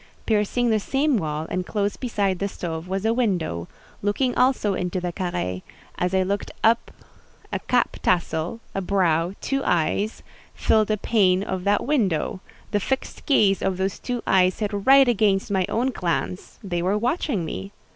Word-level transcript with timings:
Piercing 0.25 0.71
the 0.71 0.79
same 0.79 1.15
wall, 1.15 1.45
and 1.51 1.63
close 1.63 1.95
beside 1.95 2.39
the 2.39 2.47
stove, 2.47 2.87
was 2.87 3.05
a 3.05 3.13
window, 3.13 3.67
looking 4.01 4.33
also 4.35 4.73
into 4.73 4.99
the 4.99 5.13
carré; 5.13 5.61
as 5.99 6.15
I 6.15 6.23
looked 6.23 6.49
up 6.63 6.89
a 7.53 7.59
cap 7.59 7.97
tassel, 8.01 8.61
a 8.73 8.81
brow, 8.81 9.33
two 9.41 9.61
eyes, 9.63 10.23
filled 10.55 10.89
a 10.89 10.97
pane 10.97 11.43
of 11.43 11.65
that 11.65 11.85
window; 11.85 12.41
the 12.71 12.79
fixed 12.79 13.27
gaze 13.27 13.61
of 13.61 13.77
those 13.77 13.99
two 13.99 14.23
eyes 14.25 14.57
hit 14.57 14.71
right 14.73 15.07
against 15.07 15.51
my 15.51 15.67
own 15.69 15.91
glance: 15.91 16.57
they 16.63 16.81
were 16.81 16.97
watching 16.97 17.45
me. 17.45 17.71